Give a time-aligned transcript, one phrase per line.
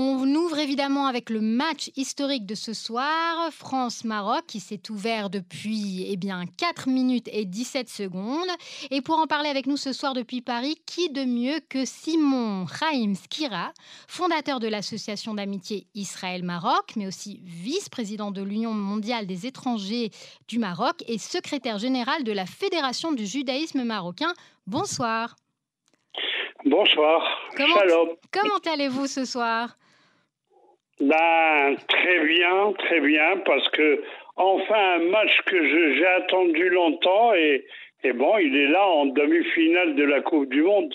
[0.00, 6.06] on ouvre évidemment avec le match historique de ce soir, France-Maroc, qui s'est ouvert depuis
[6.08, 8.48] eh bien, 4 minutes et 17 secondes.
[8.90, 12.64] Et pour en parler avec nous ce soir depuis Paris, qui de mieux que Simon
[12.64, 13.72] Raïm Skira,
[14.08, 20.10] fondateur de l'association d'amitié Israël-Maroc, mais aussi vice-président de l'Union mondiale des étrangers
[20.48, 24.32] du Maroc et secrétaire général de la Fédération du judaïsme marocain.
[24.66, 25.36] Bonsoir.
[26.64, 27.22] Bonsoir.
[27.56, 27.76] Comment,
[28.32, 29.76] Comment allez-vous ce soir?
[31.00, 34.02] Ben, Très bien, très bien, parce que
[34.36, 37.64] enfin un match que j'ai attendu longtemps et,
[38.04, 40.94] et bon, il est là en demi-finale de la Coupe du Monde.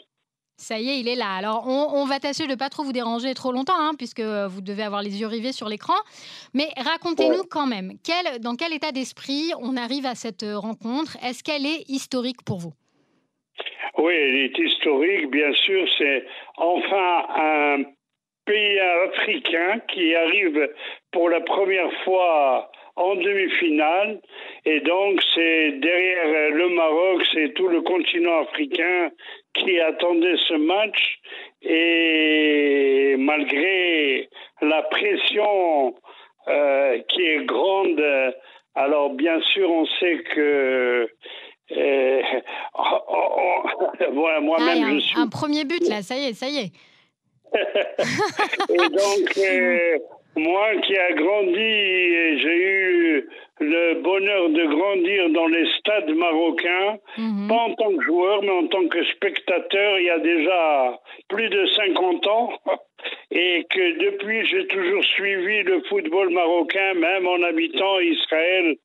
[0.57, 1.33] Ça y est, il est là.
[1.37, 4.61] Alors, on, va tâcher de ne pas trop vous déranger trop longtemps, hein, puisque vous
[4.61, 5.95] devez avoir les yeux rivés sur l'écran.
[6.53, 11.17] Mais racontez-nous quand même, quel, dans quel état d'esprit on arrive à cette rencontre?
[11.21, 12.71] Est-ce qu'elle est historique pour vous?
[13.97, 15.85] Oui, elle est historique, bien sûr.
[15.97, 17.83] C'est enfin un
[19.25, 20.69] africain qui arrive
[21.11, 24.21] pour la première fois en demi-finale.
[24.65, 29.09] Et donc, c'est derrière le Maroc, c'est tout le continent africain
[29.53, 31.19] qui attendait ce match.
[31.61, 34.29] Et malgré
[34.61, 35.95] la pression
[36.47, 38.01] euh, qui est grande,
[38.75, 41.09] alors bien sûr, on sait que
[41.71, 42.21] euh,
[44.13, 46.71] voilà, moi-même, ah, un, premier but, là, ça y est, ça y est.
[48.69, 49.97] et donc, euh,
[50.35, 53.29] moi qui a grandi, j'ai eu
[53.59, 57.47] le bonheur de grandir dans les stades marocains, mhm.
[57.47, 61.49] pas en tant que joueur, mais en tant que spectateur, il y a déjà plus
[61.49, 62.53] de 50 ans.
[63.31, 68.75] Et que depuis, j'ai toujours suivi le football marocain, même en habitant Israël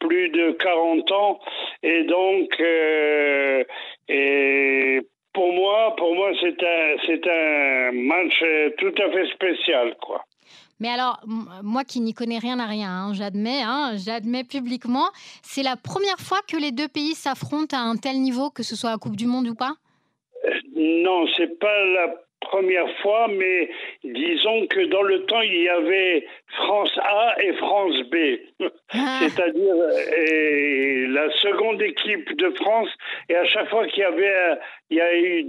[0.00, 1.40] plus de 40 ans.
[1.82, 3.64] Et donc, euh,
[4.08, 5.00] et
[5.40, 8.44] pour moi, pour moi, c'est un, c'est un match
[8.76, 10.22] tout à fait spécial, quoi.
[10.80, 11.18] Mais alors,
[11.62, 15.08] moi qui n'y connais rien à rien, hein, j'admets, hein, j'admets publiquement,
[15.42, 18.76] c'est la première fois que les deux pays s'affrontent à un tel niveau, que ce
[18.76, 19.72] soit à Coupe du Monde ou pas?
[20.44, 22.06] Euh, Non, c'est pas la
[22.40, 23.70] première fois, mais
[24.04, 28.16] disons que dans le temps, il y avait France A et France B.
[28.92, 29.20] Ah.
[29.28, 29.74] C'est-à-dire
[31.08, 32.88] la seconde équipe de France.
[33.28, 34.58] Et à chaque fois qu'il y avait,
[34.90, 35.46] il y a eu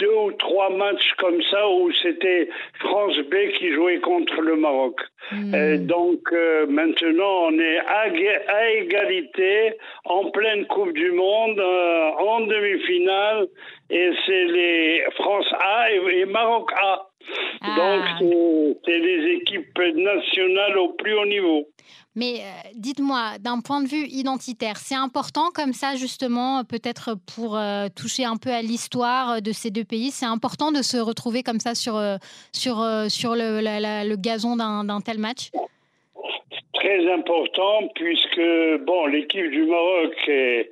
[0.00, 2.48] deux ou trois matchs comme ça où c'était
[2.80, 5.00] France B qui jouait contre le Maroc.
[5.32, 5.86] Hmm.
[5.86, 8.08] donc euh, maintenant on est à,
[8.70, 9.74] égalité
[10.04, 13.46] en pleine Coupe du Monde, euh, en demi-finale,
[13.90, 17.09] et c'est les France A et, Maroc A.
[17.60, 18.18] Ah.
[18.20, 21.66] Donc c'est les équipes nationales au plus haut niveau.
[22.16, 27.56] Mais euh, dites-moi, d'un point de vue identitaire, c'est important comme ça justement, peut-être pour
[27.56, 31.42] euh, toucher un peu à l'histoire de ces deux pays, c'est important de se retrouver
[31.42, 32.16] comme ça sur, euh,
[32.52, 35.50] sur, sur le, le gazon d'un tel match?
[36.74, 38.40] Très important puisque
[38.86, 40.70] bon, l'équipe du Maroc est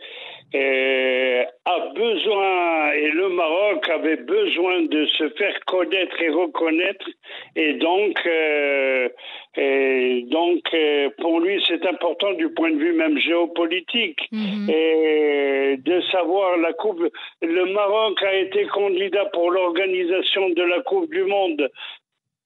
[0.54, 7.06] a besoin, et le Maroc avait besoin de se faire connaître et reconnaître,
[7.54, 9.08] et donc, euh,
[9.56, 14.70] et donc euh, pour lui, c'est important du point de vue même géopolitique, mhm.
[14.70, 17.02] et de savoir la Coupe.
[17.42, 21.68] Le Maroc a été candidat pour l'organisation de la Coupe du Monde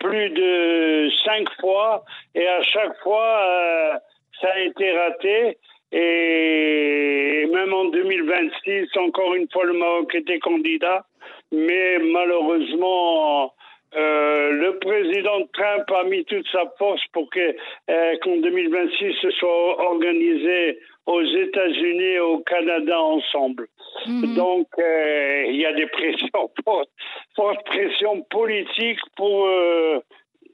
[0.01, 3.99] plus de cinq fois, et à chaque fois, euh,
[4.41, 5.59] ça a été raté.
[5.93, 11.05] Et même en 2026, encore une fois, le Maroc était candidat.
[11.51, 13.53] Mais malheureusement,
[13.95, 17.55] euh, le président Trump a mis toute sa force pour que
[17.91, 23.69] euh, qu'en 2026 ce soit organisé aux États-Unis et au Canada ensemble.
[24.07, 24.35] Mhm.
[24.35, 26.89] Donc euh, il y a des pressions fortes,
[27.37, 29.47] fortes pressions politiques pour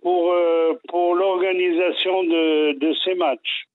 [0.02, 0.34] pour
[0.88, 3.67] pour l'organisation de, de ces matchs.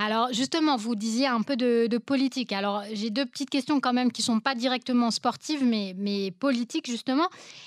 [0.00, 2.52] Alors justement, vous disiez un peu de, politique.
[2.52, 6.86] Alors j'ai deux petites questions quand même qui sont pas directement sportives, mais, mais politiques
[6.86, 7.26] justement.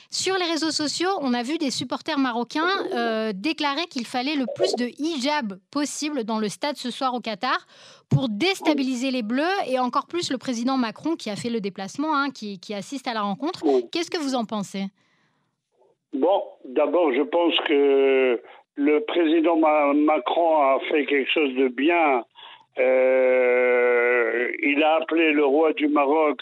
[0.09, 4.45] Sur les réseaux sociaux, on a vu des supporters marocains euh, déclarer qu'il fallait le
[4.55, 7.67] plus de hijab possible dans le stade ce soir au Qatar
[8.09, 12.15] pour déstabiliser les Bleus et encore plus le président Macron qui a fait le déplacement,
[12.15, 13.61] hein, qui, qui assiste à la rencontre.
[13.91, 14.85] Qu'est-ce que vous en pensez?
[16.13, 18.41] Bon, d'abord, je pense que
[18.75, 19.57] le président
[19.93, 22.23] Macron a fait quelque chose de bien.
[22.79, 26.39] Euh, il a appelé le roi du Maroc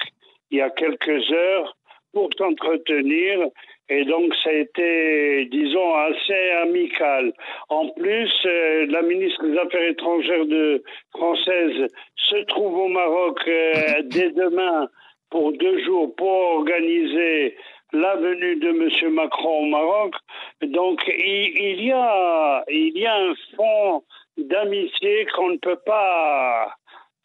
[0.52, 1.76] il y a quelques heures
[2.14, 3.50] pour s'entretenir
[3.90, 7.34] et donc ça a été, disons, assez amical.
[7.70, 14.02] En plus, euh, la ministre des Affaires étrangères de, française se trouve au Maroc euh,
[14.04, 14.88] dès demain
[15.32, 17.56] pour deux jours pour organiser
[17.92, 19.14] la venue de M.
[19.14, 20.14] Macron au Maroc.
[20.62, 24.04] Donc il, y a, il y a un fond
[24.48, 26.74] d'amitié qu'on ne peut pas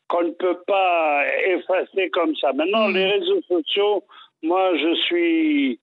[0.09, 2.53] qu'on ne peut pas effacer comme ça.
[2.53, 2.95] Maintenant, hmm.
[2.95, 4.05] les réseaux sociaux,
[4.43, 5.81] moi, je suis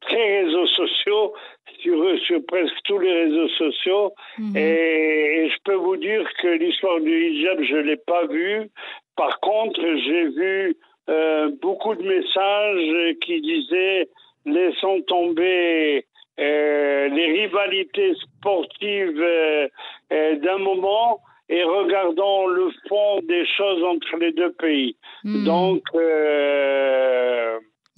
[0.00, 1.32] très réseaux sociaux,
[1.80, 4.56] sur, sur presque tous les réseaux sociaux, hmm.
[4.56, 8.68] et, je peux vous dire que l'histoire du hijab, je ne l'ai pas vue.
[9.16, 10.76] Par contre, j'ai vu
[11.08, 14.08] euh, beaucoup de messages qui disaient
[14.44, 16.04] laissons tomber
[16.38, 19.68] euh, les rivalités sportives euh,
[20.10, 22.70] d'un moment et regardons le
[23.56, 24.96] choses entre les deux pays.
[25.24, 25.44] Hmm.
[25.44, 25.82] Donc,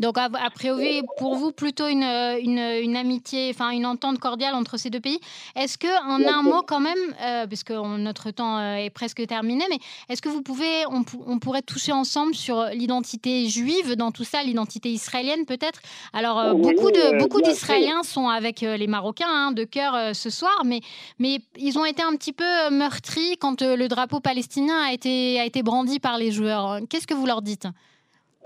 [0.08, 4.88] donc, a, priori, pour vous, plutôt une, une, amitié, enfin une entente cordiale entre ces
[4.88, 5.20] deux pays.
[5.54, 9.66] Est-ce que, en un mot, quand même, euh, puisque notre temps euh, est presque terminé,
[9.68, 9.78] mais
[10.08, 14.88] est-ce que vous pouvez, on, pourrait toucher ensemble sur l'identité juive dans tout ça, l'identité
[14.88, 15.80] israélienne peut-être?
[16.14, 20.62] Alors, euh, beaucoup de beaucoup d'Israéliens sont avec les Marocains hein, de cœur ce soir,
[20.64, 20.80] mais
[21.18, 25.44] mais ils ont été un petit peu meurtris quand le drapeau palestinien a été a
[25.44, 26.78] été brandi par les joueurs.
[26.88, 27.66] Qu'est-ce que vous leur dites?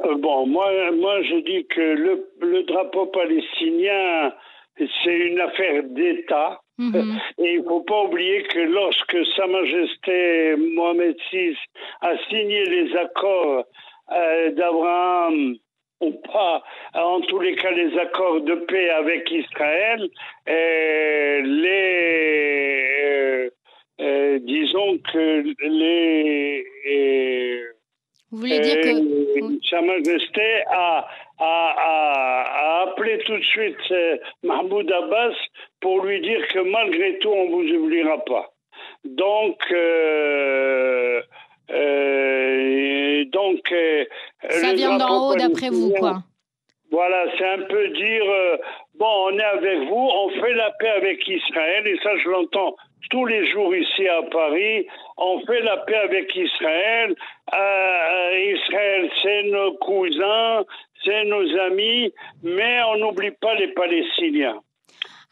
[0.01, 4.33] Euh, bon, moi, moi, je dis que le, le drapeau palestinien,
[4.77, 6.61] c'est une affaire d'État.
[6.79, 7.19] Mhm.
[7.39, 11.55] Et il ne faut pas oublier que lorsque Sa Majesté Mohamed VI
[12.01, 13.67] a signé les accords
[14.13, 15.57] euh, d'Abraham,
[16.01, 16.63] ou pas,
[16.95, 20.09] en tous les cas les accords de paix avec Israël,
[20.49, 23.51] euh, les,
[24.41, 26.65] disons que les
[28.33, 29.69] vous voulez dire que.
[29.69, 31.07] Sa Majesté a,
[31.39, 35.35] a, appelé tout de suite euh, Mahmoud Abbas
[35.81, 38.51] pour lui dire que malgré tout, on ne vous oubliera pas.
[39.05, 39.59] Donc.
[39.71, 41.21] Euh,
[41.71, 43.75] euh, donc.
[44.49, 46.23] Ça vient d'en haut, d'après vous, quoi.
[46.91, 48.25] Voilà, c'est un peu dire
[48.95, 52.77] bon, on est avec vous, on fait la paix avec Israël, et ça, je l'entends
[53.11, 54.87] tous les jours ici à Paris.
[55.17, 57.15] On fait la paix avec Israël.
[57.55, 60.65] Euh, Israël, c'est nos cousins,
[61.05, 62.13] c'est nos amis,
[62.43, 64.61] mais on n'oublie pas les Palestiniens.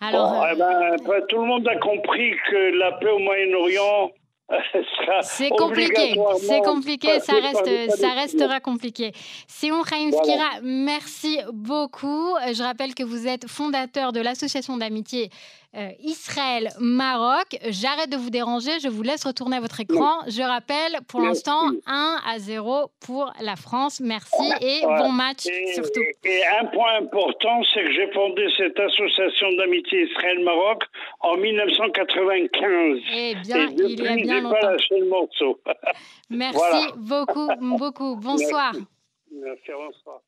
[0.00, 4.10] Alors, eh ben, ben, tout le monde a compris que la paix au Moyen-Orient,
[5.22, 9.12] c'est compliqué, c'est compliqué, ça, reste, ça restera compliqué.
[9.46, 12.34] Sion Khaimskira, merci beaucoup.
[12.52, 15.30] Je rappelle que vous êtes fondateur de l'association d'amitié
[15.76, 17.56] euh, Israël-Maroc.
[17.68, 20.18] J'arrête de vous déranger, je vous laisse retourner à votre écran.
[20.26, 24.00] Je rappelle, pour l'instant, 1 à 0 pour la France.
[24.00, 26.00] Merci et bon match surtout.
[26.24, 30.82] Et un point important, c'est que j'ai fondé cette association d'amitié Israël-Maroc
[31.20, 32.98] en 1995.
[33.14, 34.60] Eh bien, il y a bien longtemps.
[34.60, 35.60] Pas lâché le morceau.
[36.30, 38.16] Merci beaucoup, beaucoup.
[38.16, 38.72] Bonsoir.
[39.32, 40.20] Merci, bonsoir.